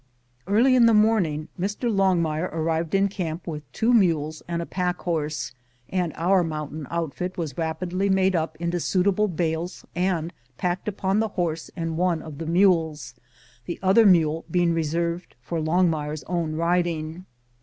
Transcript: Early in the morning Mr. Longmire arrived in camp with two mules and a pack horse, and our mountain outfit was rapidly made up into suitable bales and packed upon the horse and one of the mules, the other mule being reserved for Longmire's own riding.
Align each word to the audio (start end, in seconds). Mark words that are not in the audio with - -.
Early 0.47 0.75
in 0.75 0.87
the 0.87 0.95
morning 0.95 1.47
Mr. 1.59 1.87
Longmire 1.87 2.49
arrived 2.51 2.95
in 2.95 3.07
camp 3.07 3.45
with 3.45 3.71
two 3.71 3.93
mules 3.93 4.41
and 4.47 4.59
a 4.59 4.65
pack 4.65 4.97
horse, 5.01 5.53
and 5.89 6.11
our 6.15 6.43
mountain 6.43 6.87
outfit 6.89 7.37
was 7.37 7.55
rapidly 7.55 8.09
made 8.09 8.35
up 8.35 8.57
into 8.59 8.79
suitable 8.79 9.27
bales 9.27 9.85
and 9.95 10.33
packed 10.57 10.87
upon 10.87 11.19
the 11.19 11.27
horse 11.37 11.69
and 11.75 11.97
one 11.97 12.23
of 12.23 12.39
the 12.39 12.47
mules, 12.47 13.13
the 13.67 13.77
other 13.83 14.07
mule 14.07 14.43
being 14.49 14.73
reserved 14.73 15.35
for 15.39 15.61
Longmire's 15.61 16.23
own 16.23 16.55
riding. 16.55 17.27